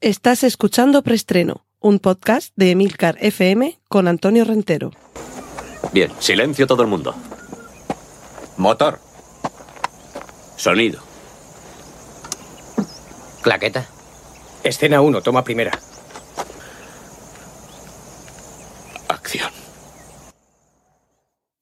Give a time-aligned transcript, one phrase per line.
[0.00, 4.92] Estás escuchando Preestreno, un podcast de Emilcar FM con Antonio Rentero.
[5.92, 7.16] Bien, silencio todo el mundo.
[8.58, 9.00] Motor.
[10.56, 11.00] Sonido.
[13.42, 13.88] Claqueta.
[14.62, 15.72] Escena 1, toma primera.
[19.08, 19.50] Acción.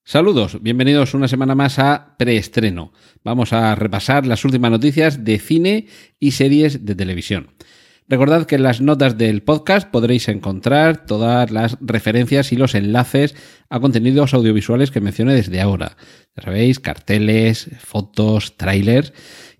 [0.04, 2.92] Saludos, bienvenidos una semana más a Preestreno.
[3.24, 5.86] Vamos a repasar las últimas noticias de cine
[6.20, 7.54] y series de televisión.
[8.08, 13.34] Recordad que en las notas del podcast podréis encontrar todas las referencias y los enlaces
[13.68, 15.96] a contenidos audiovisuales que mencioné desde ahora.
[16.36, 19.12] Ya sabéis, carteles, fotos, trailers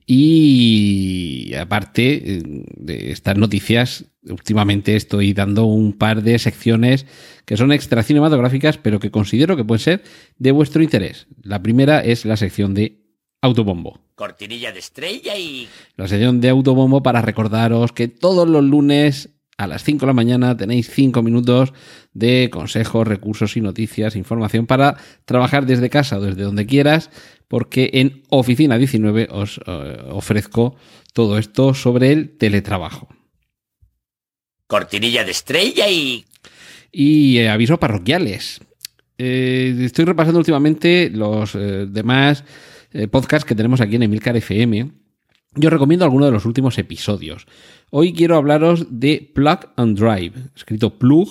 [0.07, 2.41] y aparte
[2.77, 7.07] de estas noticias, últimamente estoy dando un par de secciones
[7.45, 10.03] que son extra cinematográficas, pero que considero que pueden ser
[10.39, 11.27] de vuestro interés.
[11.43, 13.06] La primera es la sección de
[13.47, 14.01] Autobombo.
[14.15, 15.69] Cortinilla de estrella y...
[15.97, 20.13] La sección de Autobombo para recordaros que todos los lunes a las 5 de la
[20.13, 21.73] mañana tenéis 5 minutos
[22.13, 27.11] de consejos, recursos y noticias, información para trabajar desde casa o desde donde quieras,
[27.49, 30.77] porque en Oficina 19 os eh, ofrezco
[31.13, 33.09] todo esto sobre el teletrabajo.
[34.67, 36.25] Cortinilla de estrella y...
[36.93, 38.61] Y eh, avisos parroquiales.
[39.19, 42.45] Eh, estoy repasando últimamente los eh, demás
[42.93, 44.91] eh, podcasts que tenemos aquí en Emilcar FM.
[45.55, 47.47] Yo recomiendo alguno de los últimos episodios.
[47.91, 51.29] Hoy quiero hablaros de Plug and Drive, escrito Plug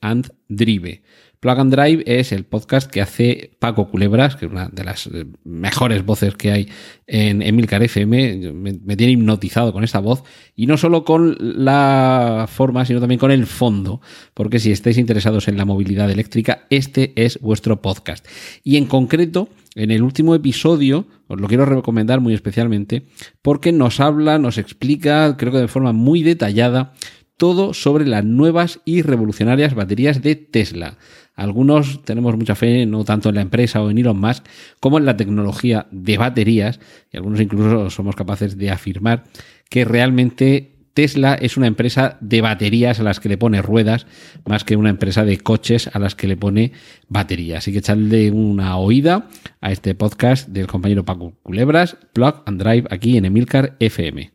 [0.00, 1.02] and Drive.
[1.44, 5.06] Plug and Drive es el podcast que hace Paco Culebras, que es una de las
[5.08, 6.68] eh, mejores voces que hay
[7.06, 8.54] en Emilcar FM.
[8.54, 10.22] Me, me tiene hipnotizado con esta voz.
[10.56, 14.00] Y no solo con la forma, sino también con el fondo.
[14.32, 18.26] Porque si estáis interesados en la movilidad eléctrica, este es vuestro podcast.
[18.62, 23.04] Y en concreto, en el último episodio, os lo quiero recomendar muy especialmente,
[23.42, 26.94] porque nos habla, nos explica, creo que de forma muy detallada,
[27.36, 30.96] todo sobre las nuevas y revolucionarias baterías de Tesla.
[31.34, 34.44] Algunos tenemos mucha fe, no tanto en la empresa o en Elon Musk,
[34.80, 36.80] como en la tecnología de baterías,
[37.12, 39.24] y algunos incluso somos capaces de afirmar
[39.68, 44.06] que realmente Tesla es una empresa de baterías a las que le pone ruedas,
[44.46, 46.72] más que una empresa de coches a las que le pone
[47.08, 47.58] baterías.
[47.58, 49.28] Así que echadle una oída
[49.60, 54.32] a este podcast del compañero Paco Culebras, Plug and Drive, aquí en Emilcar FM.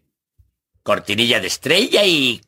[0.84, 2.42] Cortinilla de estrella y...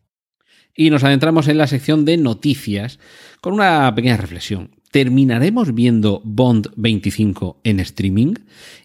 [0.82, 2.98] Y nos adentramos en la sección de noticias
[3.40, 4.72] con una pequeña reflexión.
[4.90, 8.34] ¿Terminaremos viendo Bond 25 en streaming?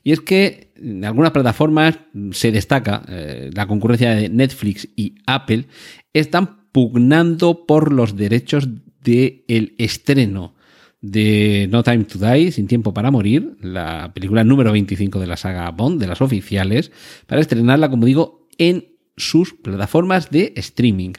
[0.04, 1.98] Y es que en algunas plataformas
[2.32, 5.68] se destaca eh, la concurrencia de Netflix y Apple
[6.12, 8.68] están pugnando por los derechos
[9.02, 10.54] del estreno
[11.00, 15.38] de No Time to Die, Sin Tiempo para Morir, la película número 25 de la
[15.38, 16.92] saga Bond, de las oficiales,
[17.26, 18.84] para estrenarla, como digo, en
[19.16, 21.14] sus plataformas de streaming.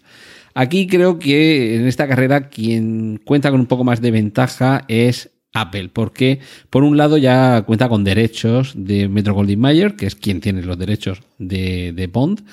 [0.59, 5.29] Aquí creo que en esta carrera quien cuenta con un poco más de ventaja es
[5.53, 6.39] Apple, porque
[6.71, 10.63] por un lado ya cuenta con derechos de Metro Goldwyn Mayer, que es quien tiene
[10.63, 12.43] los derechos de, de Bond,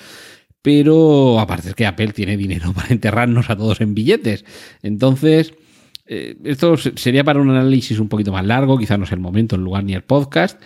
[0.61, 4.45] pero aparte es que Apple tiene dinero para enterrarnos a todos en billetes.
[4.83, 5.55] Entonces,
[6.05, 9.55] eh, esto sería para un análisis un poquito más largo, quizá no es el momento,
[9.55, 10.61] el lugar ni el podcast.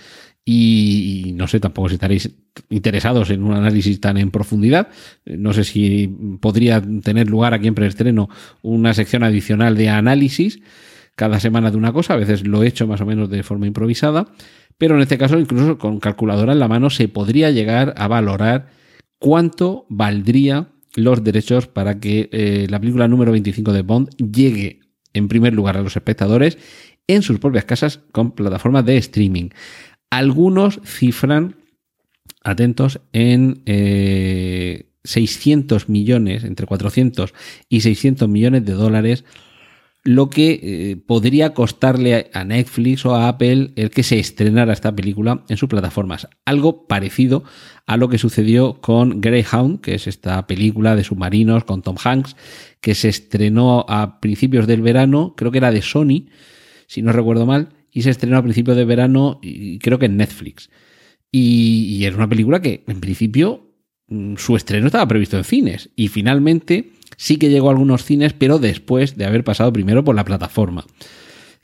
[0.46, 2.32] Y, no sé tampoco si estaréis
[2.70, 4.90] interesados en un análisis tan en profundidad.
[5.26, 6.08] No sé si
[6.42, 8.30] podría tener lugar aquí en preestreno
[8.62, 10.60] una sección adicional de análisis
[11.16, 12.14] cada semana de una cosa.
[12.14, 14.28] A veces lo he hecho más o menos de forma improvisada.
[14.78, 18.70] Pero en este caso, incluso con calculadora en la mano, se podría llegar a valorar
[19.20, 24.80] cuánto valdría los derechos para que eh, la película número 25 de Bond llegue
[25.14, 26.58] en primer lugar a los espectadores
[27.08, 29.50] en sus propias casas con plataformas de streaming.
[30.10, 31.56] Algunos cifran,
[32.44, 37.34] atentos, en eh, 600 millones, entre 400
[37.70, 39.24] y 600 millones de dólares,
[40.04, 44.96] lo que eh, podría costarle a Netflix o a Apple el que se estrenara esta
[44.96, 46.28] película en sus plataformas.
[46.46, 47.44] Algo parecido
[47.86, 52.36] a lo que sucedió con Greyhound, que es esta película de submarinos con Tom Hanks,
[52.82, 56.30] que se estrenó a principios del verano, creo que era de Sony,
[56.88, 60.18] si no recuerdo mal, y se estrenó a principios de verano, y creo que en
[60.18, 60.70] Netflix.
[61.32, 63.68] Y, era una película que, en principio,
[64.08, 65.90] mm, su estreno estaba previsto en cines.
[65.96, 70.16] Y finalmente sí que llegó a algunos cines, pero después de haber pasado primero por
[70.16, 70.86] la plataforma.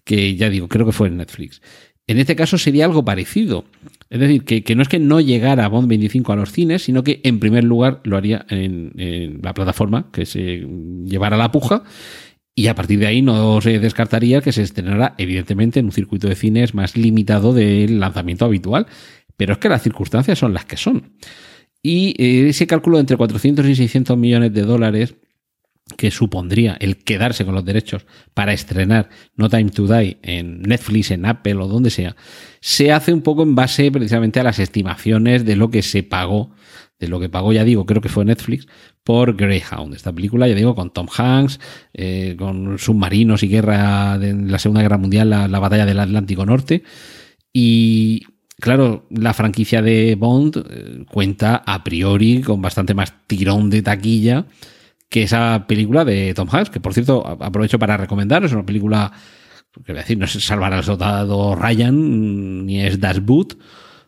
[0.03, 1.61] Que ya digo, creo que fue en Netflix.
[2.07, 3.65] En este caso sería algo parecido.
[4.11, 7.19] Es decir, que, no es que no llegara Bond 25 a los cines, sino que
[7.23, 10.67] en primer lugar lo haría en la plataforma, que se
[11.05, 11.83] llevara la puja,
[12.55, 16.29] y a partir de ahí no se descartaría que se estrenara, evidentemente, en un circuito
[16.29, 18.87] de cines más limitado del lanzamiento habitual.
[19.35, 21.11] Pero es que las circunstancias son las que son.
[21.83, 25.15] Y eh, ese cálculo de entre 400 y 600 millones de dólares
[25.97, 31.11] que supondría el quedarse con los derechos para estrenar No Time to Die en Netflix,
[31.11, 32.15] en Apple o donde sea,
[32.59, 36.51] se hace un poco en base precisamente a las estimaciones de lo que se pagó,
[36.99, 38.67] de lo que pagó, ya digo, creo que fue Netflix,
[39.03, 39.93] por Greyhound.
[39.93, 41.59] Esta película, ya digo, con Tom Hanks,
[41.93, 46.45] eh, con submarinos y guerra de la Segunda Guerra Mundial, la, la batalla del Atlántico
[46.45, 46.83] Norte.
[47.51, 48.21] Y
[48.59, 54.45] claro, la franquicia de Bond eh, cuenta a priori con bastante más tirón de taquilla
[55.09, 59.11] que esa película de Tom Hanks, que por cierto aprovecho para recomendar, es una película,
[59.85, 63.57] que voy a decir, no es Salvar al Soldado Ryan, ni es Das Boot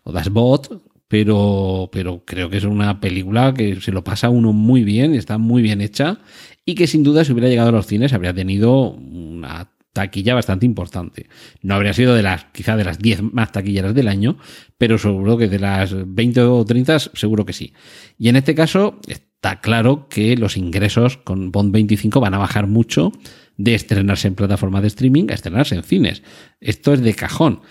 [0.04, 4.54] o Das Bot, pero, pero creo que es una película que se lo pasa uno
[4.54, 6.20] muy bien, está muy bien hecha
[6.66, 10.66] y que sin duda si hubiera llegado a los cines habría tenido una taquilla bastante
[10.66, 11.28] importante.
[11.64, 14.38] No habría sido de las, quizá de las 10 más taquilleras del año,
[14.78, 17.74] pero seguro que de las 20 o 30 seguro que sí.
[18.20, 22.68] Y en este caso está claro que los ingresos con Bond 25 van a bajar
[22.68, 23.12] mucho
[23.58, 26.22] de estrenarse en plataformas de streaming a estrenarse en cines.
[26.62, 27.62] Esto es de cajón.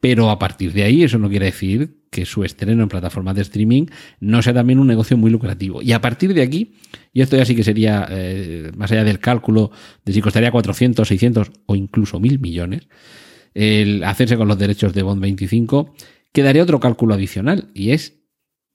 [0.00, 3.42] Pero a partir de ahí, eso no quiere decir que su estreno en plataformas de
[3.42, 3.88] streaming
[4.20, 5.82] no sea también un negocio muy lucrativo.
[5.82, 6.72] Y a partir de aquí,
[7.12, 9.70] y esto ya sí que sería eh, más allá del cálculo
[10.02, 12.88] de si costaría 400, 600 o incluso mil millones,
[13.52, 15.94] el hacerse con los derechos de Bond 25,
[16.32, 18.14] quedaría otro cálculo adicional y es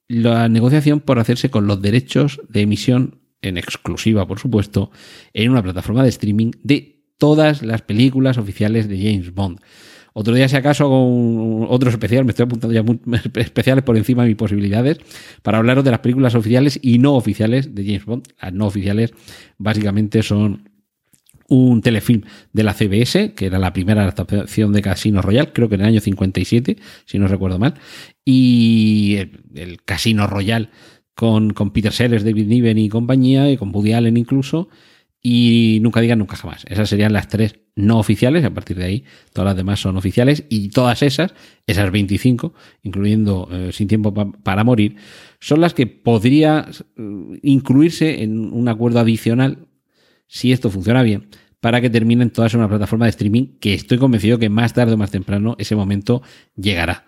[0.08, 4.92] la negociación por hacerse con los derechos de emisión en exclusiva, por supuesto,
[5.34, 9.62] en una plataforma de streaming de todas las películas oficiales de James Bond.
[10.13, 12.84] Otro día, si acaso, con otro especial, me estoy apuntando ya
[13.42, 14.98] especiales por encima de mis posibilidades,
[15.42, 18.28] para hablaros de las películas oficiales y no oficiales de James Bond.
[18.42, 19.13] Las no oficiales
[19.58, 20.69] básicamente son
[21.48, 22.24] un telefilm
[22.54, 25.88] de la CBS, que era la primera adaptación de Casino Royale, creo que en el
[25.88, 27.75] año 57, si no recuerdo mal,
[28.24, 29.18] y
[29.54, 30.69] el, Casino Royale
[31.14, 34.69] con, con, Peter Sellers, David Niven y compañía, y con Woody Allen incluso,
[35.21, 36.65] y nunca digan nunca jamás.
[36.68, 39.03] Esas serían las tres no oficiales, a partir de ahí
[39.33, 41.33] todas las demás son oficiales, y todas esas,
[41.68, 42.53] esas 25,
[42.83, 44.95] incluyendo eh, Sin Tiempo para Morir,
[45.39, 49.68] son las que podría eh, incluirse en un acuerdo adicional
[50.27, 51.27] si esto funciona bien,
[51.59, 54.94] para que terminen todas en una plataforma de streaming que estoy convencido que más tarde
[54.94, 56.21] o más temprano ese momento
[56.56, 57.06] llegará.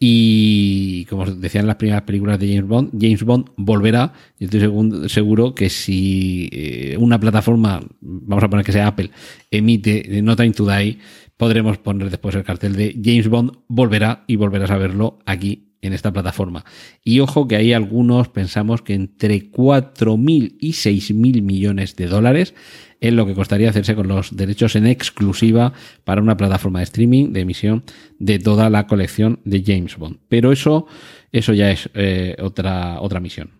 [0.00, 4.12] Y como decían las primeras películas de James Bond, James Bond volverá.
[4.38, 9.10] Yo estoy seguro que si eh, una plataforma, vamos a poner que sea Apple,
[9.50, 10.98] emite No Time to Die,
[11.36, 15.92] podremos poner después el cartel de James Bond volverá y volverás a verlo aquí en
[15.92, 16.64] esta plataforma.
[17.04, 22.54] Y ojo que hay algunos pensamos que entre 4.000 y 6.000 millones de dólares
[23.00, 25.72] es lo que costaría hacerse con los derechos en exclusiva
[26.04, 27.84] para una plataforma de streaming de emisión
[28.18, 30.18] de toda la colección de James Bond.
[30.28, 30.86] Pero eso,
[31.30, 33.52] eso ya es eh, otra, otra misión.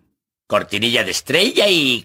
[0.46, 2.04] Cortinilla de estrella y...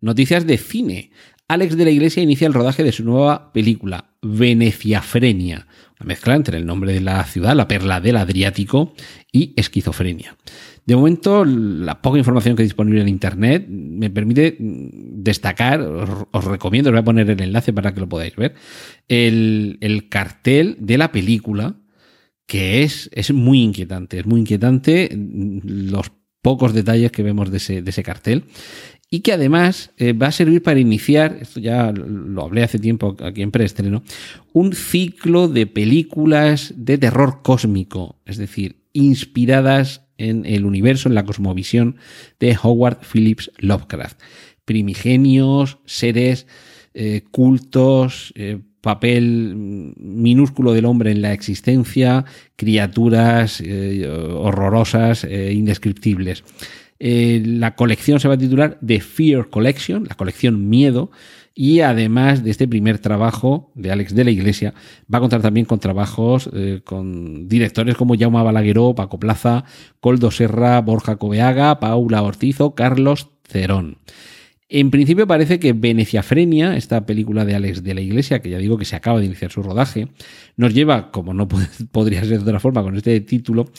[0.00, 1.10] Noticias de cine.
[1.46, 5.66] Alex de la Iglesia inicia el rodaje de su nueva película, Veneciafrenia,
[6.00, 8.94] una mezcla entre el nombre de la ciudad, la perla del Adriático,
[9.30, 10.36] y esquizofrenia.
[10.86, 16.90] De momento, la poca información que hay disponible en Internet me permite destacar, os, recomiendo,
[16.90, 18.54] os voy a poner el enlace para que lo podáis ver,
[19.08, 21.76] el, cartel de la película,
[22.46, 25.10] que es, es muy inquietante, es muy inquietante
[25.62, 26.10] los
[26.42, 28.44] pocos detalles que vemos de ese, de ese cartel
[29.10, 33.16] y que además eh, va a servir para iniciar, esto ya lo hablé hace tiempo
[33.20, 34.04] aquí en preestreno,
[34.52, 41.24] un ciclo de películas de terror cósmico, es decir, inspiradas en el universo, en la
[41.24, 41.96] cosmovisión
[42.38, 44.20] de Howard Phillips Lovecraft.
[44.64, 46.46] Primigenios, seres
[46.94, 49.54] eh, cultos, eh, papel
[49.96, 52.24] minúsculo del hombre en la existencia,
[52.56, 56.44] criaturas horrorosas, indescriptibles.
[57.02, 61.10] Eh, la colección se va a titular The Fear Collection, la colección Miedo,
[61.54, 64.74] y además de este primer trabajo de Alex de la Iglesia,
[65.12, 69.64] va a contar también con trabajos eh, con directores como Jaume Balagueró, Paco Plaza,
[70.00, 73.96] Coldo Serra, Borja Coveaga, Paula Ortizo, Carlos Cerón.
[74.68, 78.78] En principio parece que Veneciafrenia, esta película de Alex de la Iglesia, que ya digo
[78.78, 80.08] que se acaba de iniciar su rodaje,
[80.56, 81.48] nos lleva, como no
[81.92, 83.70] podría ser de otra forma con este título,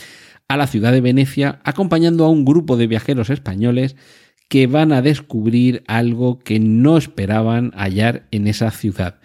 [0.54, 3.96] a la ciudad de Venecia acompañando a un grupo de viajeros españoles
[4.50, 9.20] que van a descubrir algo que no esperaban hallar en esa ciudad.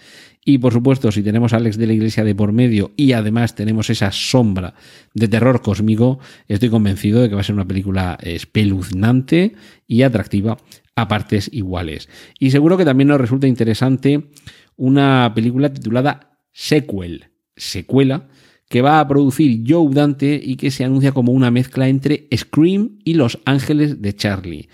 [0.45, 3.57] Y por supuesto, si tenemos a Alex de la Iglesia de por medio y además
[3.57, 4.75] tenemos esa sombra
[5.13, 9.57] de terror cósmico, estoy convencido de que va a ser una película espeluznante
[9.89, 10.59] y atractiva
[10.95, 12.09] a partes iguales.
[12.39, 14.31] Y seguro que también nos resulta interesante
[14.77, 18.29] una película titulada Sequel, secuela,
[18.69, 22.99] que va a producir Joe Dante y que se anuncia como una mezcla entre Scream
[23.05, 24.69] y Los Ángeles de Charlie.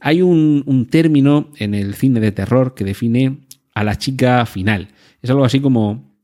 [0.00, 3.38] Hay un, término en el cine de terror que define
[3.74, 4.88] a la chica final.
[5.22, 6.14] Es algo así como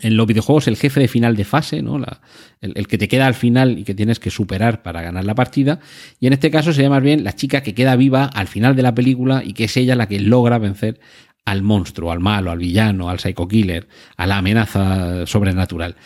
[0.00, 1.96] en los videojuegos el jefe de final de fase, ¿no?
[1.96, 5.34] el, el, que te queda al final y que tienes que superar para ganar la
[5.34, 5.80] partida.
[6.20, 8.76] Y en este caso se llama más bien la chica que queda viva al final
[8.76, 11.00] de la película y que es ella la que logra vencer
[11.44, 15.96] al monstruo, al malo, al villano, al psycho killer, a la amenaza sobrenatural.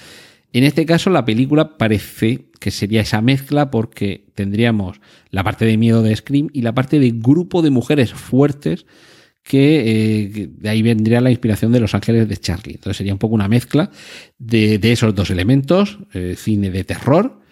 [0.56, 5.76] En este caso, la película parece que sería esa mezcla porque tendríamos la parte de
[5.76, 8.86] miedo de Scream y la parte de grupo de mujeres fuertes
[9.42, 12.76] que eh, de ahí vendría la inspiración de Los Ángeles de Charlie.
[12.76, 13.90] Entonces sería un poco una mezcla
[14.38, 17.42] de, esos dos elementos, eh, cine de terror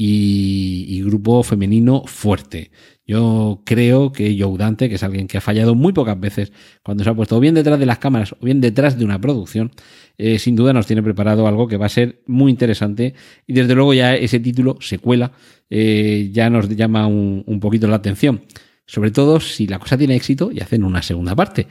[0.00, 2.70] y, grupo femenino fuerte.
[3.04, 6.52] Yo creo que Joe Dante, que es alguien que ha fallado muy pocas veces
[6.82, 9.72] cuando se ha puesto bien detrás de las cámaras o bien detrás de una producción,
[10.18, 13.14] eh, sin duda nos tiene preparado algo que va a ser muy interesante
[13.46, 15.32] y desde luego ya ese título, secuela,
[15.70, 18.44] eh, ya nos llama un, un poquito la atención.
[18.86, 21.66] Sobre todo si la cosa tiene éxito y hacen una segunda parte,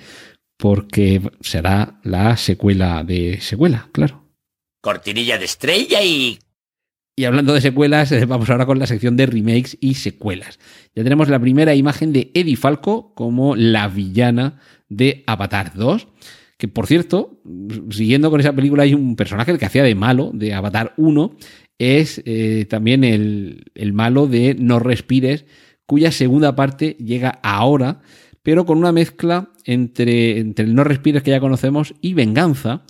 [0.57, 4.24] porque será la secuela de secuela, claro.
[4.81, 6.39] Cortinilla de estrella y
[7.19, 10.59] y hablando de secuelas, vamos ahora con la sección de remakes y secuelas.
[10.95, 16.07] Ya tenemos la primera imagen de Eddie Falco como la villana de Avatar 2.
[16.57, 17.41] Que por cierto,
[17.89, 21.36] siguiendo con esa película, hay un personaje que hacía de malo de Avatar 1.
[21.79, 25.45] Es eh, también el, el malo de No Respires,
[25.88, 28.01] cuya segunda parte llega ahora,
[28.43, 32.83] pero con una mezcla entre, entre el No Respires que ya conocemos y Venganza,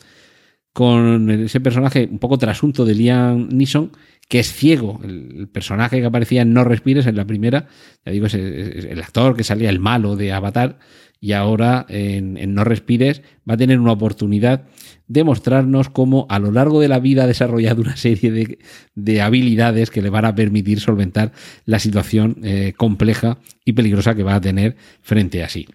[0.78, 3.94] con ese personaje un poco trasunto de Liam Neeson
[4.30, 5.02] que es ciego.
[5.04, 7.66] El, personaje que aparecía en No Respires en la primera,
[8.06, 10.78] ya digo, es, el actor que salía el malo de Avatar,
[11.20, 14.66] y ahora en, No Respires va a tener una oportunidad
[15.08, 18.60] de mostrarnos cómo a lo largo de la vida ha desarrollado una serie
[18.94, 21.32] de, habilidades que le van a permitir solventar
[21.66, 25.66] la situación eh, compleja y peligrosa que va a tener frente a sí.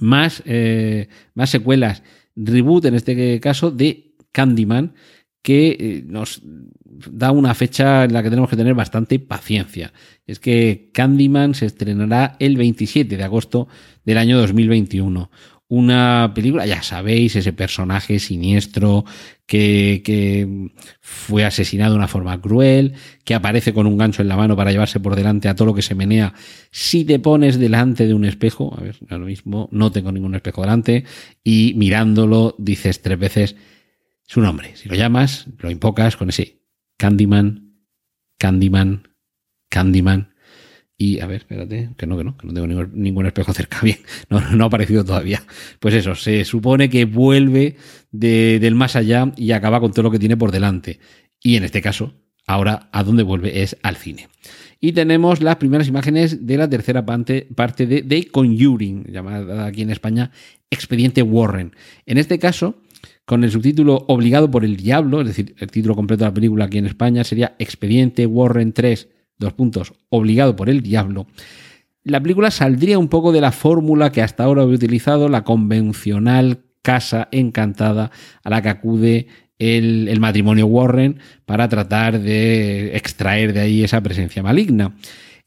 [0.00, 2.02] Más, eh, más secuelas,
[2.34, 4.94] reboot en este caso de Candyman,
[5.42, 9.92] que eh, nos da una fecha en la que tenemos que tener bastante paciencia.
[10.26, 13.68] Es que Candyman se estrenará el 27 de agosto
[14.04, 15.30] del año 2021.
[15.70, 19.04] Una película, ya sabéis, ese personaje siniestro
[19.44, 20.70] que,
[21.00, 24.72] fue asesinado de una forma cruel, que aparece con un gancho en la mano para
[24.72, 26.32] llevarse por delante a todo lo que se menea.
[26.70, 30.62] Si te pones delante de un espejo, a ver, ahora mismo no tengo ningún espejo
[30.62, 31.04] delante,
[31.44, 33.56] y mirándolo dices tres veces
[34.28, 34.76] su nombre.
[34.76, 36.60] Si lo llamas, lo invocas con ese
[36.98, 37.78] Candyman,
[38.38, 39.08] Candyman,
[39.70, 40.34] Candyman.
[40.98, 43.80] Y a ver, espérate, que no, que no, que no tengo ningún, espejo cerca.
[43.82, 45.42] Bien, no, ha aparecido todavía.
[45.80, 47.76] Pues eso, se supone que vuelve
[48.12, 51.00] del más allá y acaba con todo lo que tiene por delante.
[51.40, 52.14] Y en este caso,
[52.46, 54.28] ahora a dónde vuelve es al cine.
[54.80, 59.82] Y tenemos las primeras imágenes de la tercera parte, parte de The Conjuring, llamada aquí
[59.82, 60.32] en España
[60.70, 61.74] Expediente Warren.
[62.06, 62.82] En este caso,
[63.28, 66.64] con el subtítulo Obligado por el Diablo, es decir, el título completo de la película
[66.64, 69.06] aquí en España sería Expediente Warren 3,
[69.36, 71.26] dos puntos, Obligado por el Diablo.
[72.04, 76.60] La película saldría un poco de la fórmula que hasta ahora he utilizado, la convencional
[76.80, 78.10] casa encantada
[78.42, 79.26] a la que acude
[79.58, 84.94] el, el matrimonio Warren para tratar de extraer de ahí esa presencia maligna.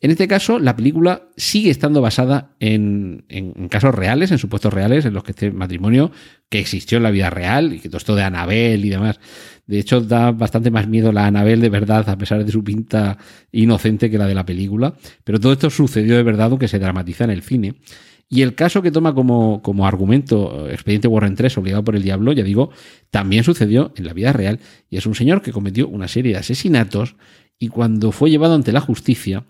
[0.03, 3.23] En este caso, la película sigue estando basada en,
[3.69, 6.11] casos reales, en supuestos reales, en los que este matrimonio
[6.49, 9.19] que existió en la vida real y que todo esto de Anabel y demás.
[9.67, 13.19] De hecho, da bastante más miedo la Anabel de verdad, a pesar de su pinta
[13.51, 14.95] inocente que la de la película.
[15.23, 17.75] Pero todo esto sucedió de verdad, aunque se dramatiza en el cine.
[18.27, 22.31] Y el caso que toma como, como argumento Expediente Warren 3, obligado por el diablo,
[22.31, 22.71] ya digo,
[23.11, 24.59] también sucedió en la vida real.
[24.89, 27.15] Y es un señor que cometió una serie de asesinatos
[27.59, 29.45] y cuando fue llevado ante la justicia,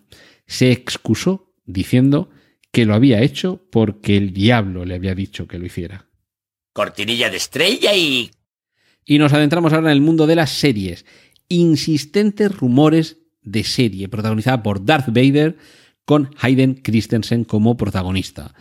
[0.48, 2.30] se excusó diciendo
[2.72, 6.08] que lo había hecho porque el diablo le había dicho que lo hiciera.
[6.74, 8.32] Cortinilla de estrella y...
[9.06, 11.06] Y nos adentramos ahora en el mundo de las series.
[11.50, 15.58] Insistentes rumores de serie protagonizada por Darth Vader
[16.06, 18.54] con Hayden Christensen como protagonista.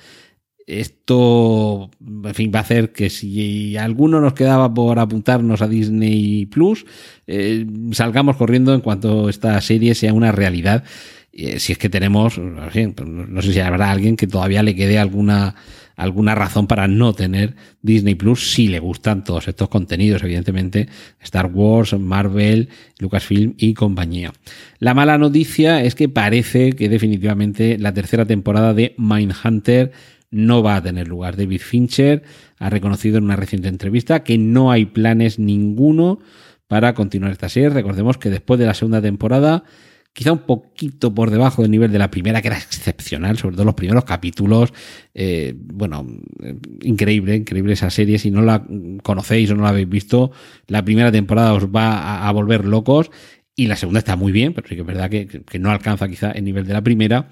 [0.66, 6.46] Esto, en fin, va a hacer que si alguno nos quedaba por apuntarnos a Disney
[6.46, 6.86] Plus,
[7.26, 10.84] eh, salgamos corriendo en cuanto esta serie sea una realidad.
[11.32, 15.54] Eh, si es que tenemos, no sé si habrá alguien que todavía le quede alguna,
[15.96, 20.88] alguna razón para no tener Disney Plus si le gustan todos estos contenidos, evidentemente,
[21.20, 22.68] Star Wars, Marvel,
[22.98, 24.32] Lucasfilm y compañía.
[24.78, 29.92] La mala noticia es que parece que definitivamente la tercera temporada de Mindhunter
[30.30, 31.36] no va a tener lugar.
[31.36, 32.22] David Fincher
[32.58, 36.20] ha reconocido en una reciente entrevista que no hay planes ninguno
[36.68, 37.70] para continuar esta serie.
[37.70, 39.64] Recordemos que después de la segunda temporada,
[40.12, 43.64] quizá un poquito por debajo del nivel de la primera, que era excepcional, sobre todo
[43.64, 44.72] los primeros capítulos.
[45.14, 46.06] Eh, bueno,
[46.42, 48.18] eh, increíble, increíble esa serie.
[48.18, 48.66] Si no la
[49.02, 50.32] conocéis o no la habéis visto,
[50.66, 53.10] la primera temporada os va a, volver locos
[53.54, 56.08] y la segunda está muy bien, pero sí que es verdad que, que no alcanza
[56.08, 57.28] quizá el nivel de la primera.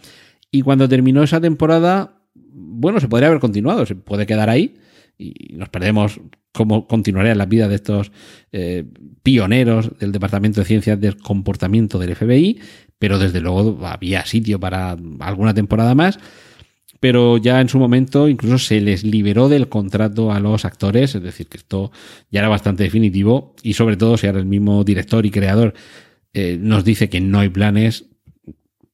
[0.50, 4.76] Y cuando terminó esa temporada, bueno, se podría haber continuado, se puede quedar ahí
[5.18, 6.20] y nos perdemos
[6.52, 8.12] cómo continuaría la vida de estos
[8.52, 8.84] eh,
[9.22, 12.60] pioneros del Departamento de Ciencias del Comportamiento del FBI,
[12.98, 16.18] pero desde luego había sitio para alguna temporada más.
[17.00, 21.22] Pero ya en su momento incluso se les liberó del contrato a los actores, es
[21.22, 21.92] decir, que esto
[22.30, 25.74] ya era bastante definitivo y sobre todo si ahora el mismo director y creador
[26.32, 28.06] eh, nos dice que no hay planes,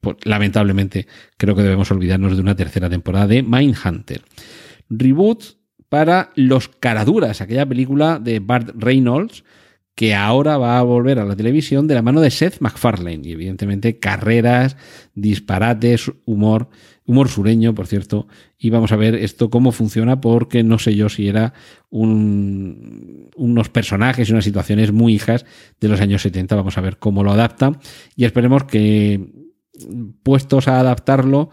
[0.01, 1.07] pues, lamentablemente
[1.39, 4.21] creo que debemos olvidarnos de una tercera temporada de Mindhunter.
[4.91, 5.64] Reboot
[5.95, 9.45] para Los Caraduras, aquella película de Bart Reynolds
[9.95, 13.21] que ahora va a volver a la televisión de la mano de Seth MacFarlane.
[13.23, 14.77] Y evidentemente carreras,
[15.15, 16.69] disparates, humor,
[17.07, 18.27] humor sureño, por cierto.
[18.59, 21.55] Y vamos a ver esto cómo funciona porque no sé yo si era
[21.91, 25.47] unos personajes y unas situaciones muy hijas
[25.81, 26.57] de los años 70.
[26.57, 27.79] Vamos a ver cómo lo adapta.
[28.17, 29.31] Y esperemos que
[30.25, 31.51] puestos a adaptarlo,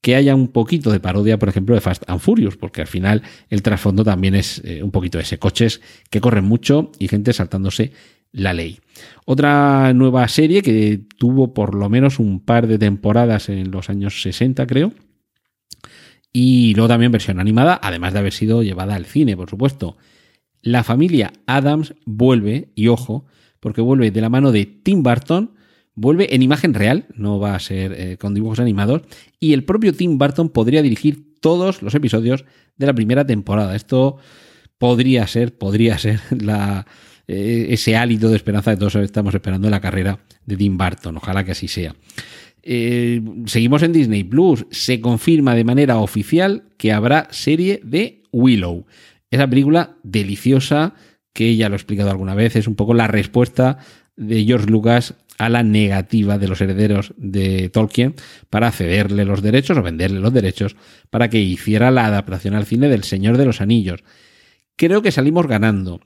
[0.00, 3.22] que haya un poquito de parodia, por ejemplo, de Fast and Furious, porque al final
[3.50, 7.92] el trasfondo también es eh, un poquito ese, coches que corren mucho y gente saltándose
[8.32, 8.80] la ley.
[9.24, 14.22] Otra nueva serie que tuvo por lo menos un par de temporadas en los años
[14.22, 14.92] 60, creo.
[16.32, 19.96] Y luego también versión animada, además de haber sido llevada al cine, por supuesto.
[20.60, 23.24] La familia Adams vuelve, y ojo,
[23.60, 25.52] porque vuelve de la mano de Tim Burton
[25.98, 29.02] vuelve en imagen real, no va a ser eh, con dibujos animados,
[29.40, 32.44] y el propio Tim Burton podría dirigir todos los episodios
[32.76, 33.74] de la primera temporada.
[33.74, 34.16] Esto
[34.78, 36.86] podría ser, podría ser la,
[37.26, 41.16] eh, ese hálito de esperanza que todos estamos esperando en la carrera de Tim Burton.
[41.16, 41.96] Ojalá que así sea.
[42.62, 44.66] Eh, seguimos en Disney Plus.
[44.70, 48.86] Se confirma de manera oficial que habrá serie de Willow.
[49.30, 50.94] Esa película deliciosa
[51.32, 53.78] que ya lo he explicado alguna vez, es un poco la respuesta
[54.16, 58.14] de George Lucas a la negativa de los herederos de Tolkien
[58.50, 60.76] para cederle los derechos o venderle los derechos
[61.10, 64.02] para que hiciera la adaptación al cine del Señor de los Anillos.
[64.76, 66.00] Creo que salimos ganando.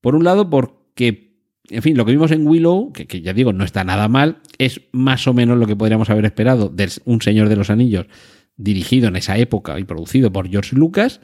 [0.00, 1.34] Por un lado, porque,
[1.68, 4.80] en fin, lo que vimos en Willow, que, ya digo, no está nada mal, es
[4.92, 8.06] más o menos lo que podríamos haber esperado de un Señor de los Anillos
[8.56, 11.20] dirigido en esa época y producido por George Lucas.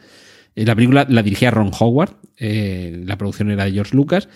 [0.55, 4.29] Eh, la película la dirigía Ron Howard, eh, la producción era de George Lucas.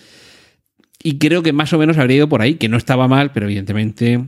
[1.03, 3.45] Y creo que más o menos habría ido por ahí, que no estaba mal, pero
[3.45, 4.27] evidentemente,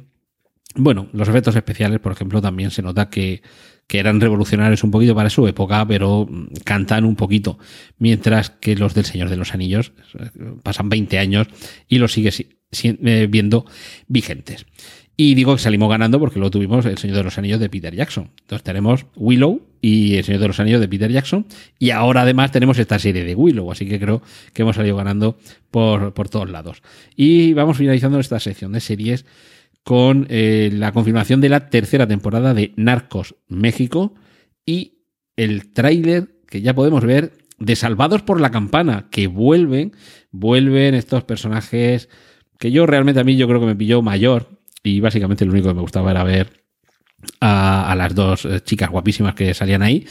[0.76, 3.42] bueno, los efectos especiales, por ejemplo, también se nota que,
[3.90, 7.60] eran revolucionarios un poquito para su época, pero mm, cantan un poquito.
[8.00, 10.32] Mientras que los del Señor de los Anillos eh,
[10.64, 11.48] pasan 20 años
[11.88, 12.32] y los sigue
[12.82, 13.68] eh, viendo
[14.08, 14.66] vigentes.
[15.15, 17.95] Y digo que salimos ganando porque luego tuvimos El Señor de los Anillos de Peter
[17.95, 18.32] Jackson.
[18.41, 21.45] Entonces tenemos Willow y El Señor de los Anillos de Peter Jackson.
[21.78, 23.71] Y ahora además tenemos esta serie de Willow.
[23.71, 24.23] Así que creo
[24.54, 25.38] que hemos salido ganando
[25.69, 26.82] por, todos lados.
[27.15, 29.26] Y vamos finalizando esta sección de series
[29.84, 34.15] con eh, la confirmación de la tercera temporada de Narcos México
[34.65, 35.04] y
[35.36, 39.93] el tráiler que ya podemos ver de Salvados por la Campana, que vuelven,
[40.32, 42.10] vuelven estos personajes
[42.60, 45.69] que yo realmente a mí yo creo que me pilló mayor y básicamente lo único
[45.69, 46.63] que me gustaba era ver
[47.39, 50.06] a, las dos eh, chicas guapísimas que salían ahí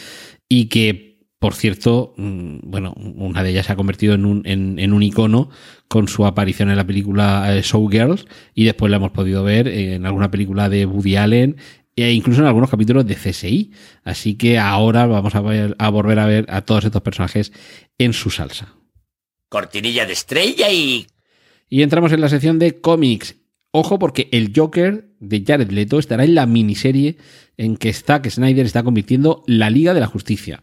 [0.49, 4.93] y que por cierto, mm, bueno, una de ellas se ha convertido en un, en,
[4.93, 5.51] un icono
[5.89, 10.07] con su aparición en la película eh, Showgirls y después la hemos podido ver en
[10.07, 11.57] alguna película de Woody Allen
[11.97, 13.73] e incluso en algunos capítulos de CSI.
[14.05, 15.41] Así que ahora vamos a,
[15.79, 17.53] a volver a ver a todos estos personajes
[17.99, 18.77] en su salsa.
[19.49, 21.09] Cortinilla de estrella y...
[21.69, 23.42] Y entramos en la sección de cómics.
[23.75, 27.17] Ojo porque el Joker de Jared Leto estará en la miniserie
[27.57, 30.61] en que Zack Snyder está convirtiendo la Liga de la Justicia.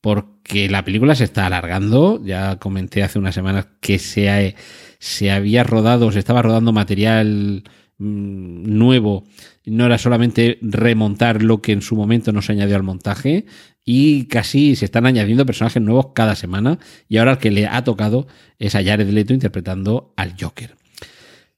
[0.00, 2.20] Porque la película se está alargando.
[2.24, 4.56] Ya comenté hace unas semanas que se,
[4.98, 7.62] se había rodado, se estaba rodando material
[7.98, 9.24] mm, nuevo.
[9.64, 13.46] No era solamente remontar lo que en su momento no se añadió al montaje.
[13.84, 16.80] Y casi se están añadiendo personajes nuevos cada semana.
[17.08, 18.26] Y ahora el que le ha tocado
[18.58, 20.77] es a Jared Leto interpretando al Joker.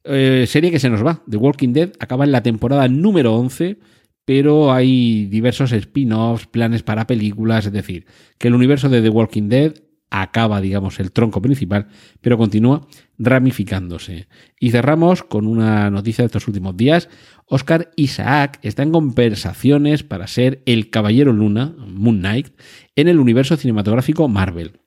[0.04, 1.22] Eh, serie que se nos va.
[1.28, 3.78] The Walking Dead acaba en la temporada número 11,
[4.24, 8.06] pero hay diversos spin-offs, planes para películas, es decir,
[8.38, 9.74] que el universo de The Walking Dead
[10.10, 11.86] acaba, digamos, el tronco principal,
[12.20, 12.86] pero continúa
[13.18, 14.28] ramificándose.
[14.58, 17.08] Y cerramos con una noticia de estos últimos días.
[17.46, 22.48] Oscar Isaac está en conversaciones para ser el Caballero Luna, Moon Knight,
[22.96, 24.80] en el universo cinematográfico Marvel.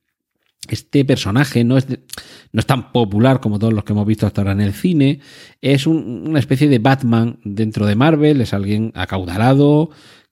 [0.69, 4.41] Este personaje no es, no es tan popular como todos los que hemos visto hasta
[4.41, 5.19] ahora en el cine.
[5.61, 8.41] Es una especie de Batman dentro de Marvel.
[8.41, 9.89] Es alguien acaudalado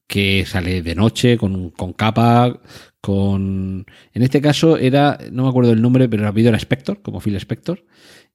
[0.08, 2.60] que sale de noche con, con capa,
[3.00, 3.86] con...
[4.14, 7.36] En este caso era, no me acuerdo el nombre, pero rápido era Spector, como Phil
[7.36, 7.86] Spector.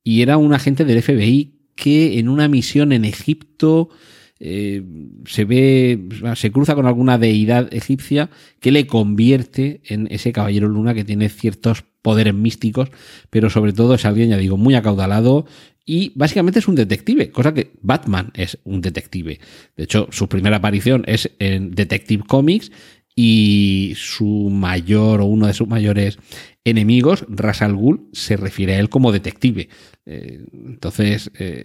[0.02, 3.90] Y era un agente del FBI que en una misión en Egipto
[4.38, 4.82] eh,
[5.24, 10.94] se ve, se cruza con alguna deidad egipcia que le convierte en ese caballero luna
[10.94, 12.90] que tiene ciertos poderes místicos,
[13.30, 15.46] pero sobre todo es alguien, ya digo, muy acaudalado
[15.84, 19.38] y básicamente es un detective, cosa que Batman es un detective.
[19.76, 22.72] De hecho, su primera aparición es en Detective Comics
[23.18, 26.18] y su mayor o uno de sus mayores
[26.64, 29.70] enemigos, Ras al Ghul, se refiere a él como detective.
[30.04, 31.64] Eh, entonces, eh,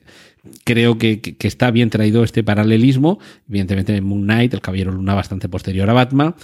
[0.64, 3.20] creo que, está bien traído este paralelismo.
[3.50, 6.36] Evidentemente, en Moon Knight, el Caballero Luna, bastante posterior a Batman.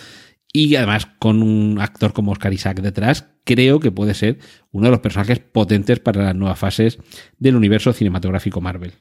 [0.52, 4.40] Y además, con un actor como Oscar Isaac detrás, creo que puede ser
[4.72, 7.00] uno de los personajes potentes para las nuevas fases
[7.38, 8.94] del universo cinematográfico Marvel.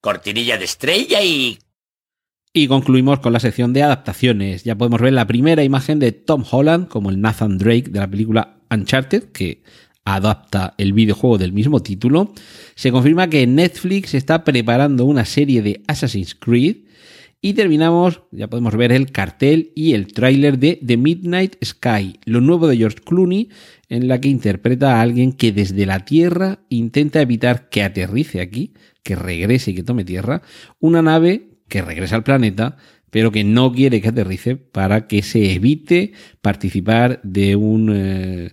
[0.00, 1.58] Cortinilla de estrella y
[2.52, 4.64] y concluimos con la sección de adaptaciones.
[4.64, 8.10] Ya podemos ver la primera imagen de Tom Holland como el Nathan Drake de la
[8.10, 9.62] película Uncharted, que
[10.04, 12.32] adapta el videojuego del mismo título.
[12.74, 16.78] Se confirma que Netflix está preparando una serie de Assassin's Creed.
[17.42, 22.42] Y terminamos, ya podemos ver el cartel y el tráiler de The Midnight Sky, lo
[22.42, 23.48] nuevo de George Clooney,
[23.88, 28.74] en la que interpreta a alguien que desde la Tierra intenta evitar que aterrice aquí,
[29.02, 30.42] que regrese y que tome tierra,
[30.80, 32.76] una nave que regresa al planeta,
[33.10, 38.52] pero que no quiere que aterrice para que se evite participar de, un, eh,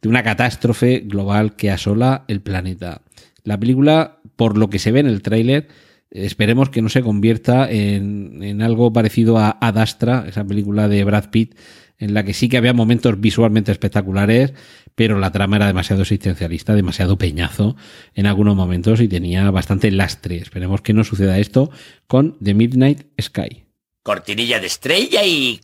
[0.00, 3.02] de una catástrofe global que asola el planeta.
[3.44, 5.68] La película, por lo que se ve en el tráiler,
[6.10, 11.30] esperemos que no se convierta en, en algo parecido a Adastra, esa película de Brad
[11.30, 11.54] Pitt,
[11.98, 14.52] en la que sí que había momentos visualmente espectaculares,
[14.94, 17.76] pero la trama era demasiado existencialista, demasiado peñazo
[18.14, 20.36] en algunos momentos y tenía bastante lastre.
[20.36, 21.70] Esperemos que no suceda esto
[22.06, 23.64] con The Midnight Sky.
[24.02, 25.60] Cortinilla de estrella y...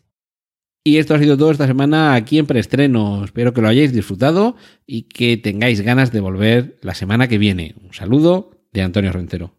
[0.85, 3.25] Y esto ha sido todo esta semana aquí en Preestreno.
[3.25, 7.77] Espero que lo hayáis disfrutado y que tengáis ganas de volver la semana que viene.
[7.81, 9.55] Un saludo de Antonio Rentero.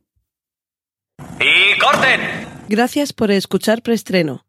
[1.40, 2.20] ¡Y corten!
[2.68, 4.43] Gracias por escuchar Preestreno